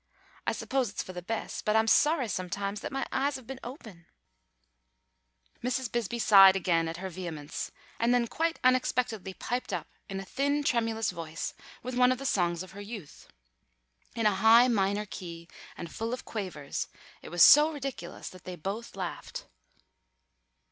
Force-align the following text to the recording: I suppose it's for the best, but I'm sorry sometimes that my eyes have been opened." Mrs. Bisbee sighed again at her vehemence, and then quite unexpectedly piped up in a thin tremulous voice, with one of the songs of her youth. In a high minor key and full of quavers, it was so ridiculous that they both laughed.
I 0.47 0.51
suppose 0.53 0.89
it's 0.89 1.03
for 1.03 1.13
the 1.13 1.21
best, 1.21 1.63
but 1.63 1.75
I'm 1.75 1.85
sorry 1.85 2.27
sometimes 2.27 2.79
that 2.79 2.91
my 2.91 3.05
eyes 3.11 3.35
have 3.35 3.45
been 3.45 3.59
opened." 3.63 4.05
Mrs. 5.63 5.91
Bisbee 5.91 6.17
sighed 6.17 6.55
again 6.55 6.87
at 6.87 6.97
her 6.97 7.07
vehemence, 7.09 7.71
and 7.99 8.11
then 8.11 8.25
quite 8.25 8.59
unexpectedly 8.63 9.35
piped 9.35 9.71
up 9.71 9.87
in 10.09 10.19
a 10.19 10.25
thin 10.25 10.63
tremulous 10.63 11.11
voice, 11.11 11.53
with 11.83 11.93
one 11.93 12.11
of 12.11 12.17
the 12.17 12.25
songs 12.25 12.63
of 12.63 12.71
her 12.71 12.81
youth. 12.81 13.27
In 14.15 14.25
a 14.25 14.33
high 14.33 14.67
minor 14.67 15.05
key 15.05 15.47
and 15.77 15.91
full 15.93 16.15
of 16.15 16.25
quavers, 16.25 16.87
it 17.21 17.29
was 17.29 17.43
so 17.43 17.71
ridiculous 17.71 18.27
that 18.31 18.43
they 18.43 18.55
both 18.55 18.95
laughed. 18.95 19.45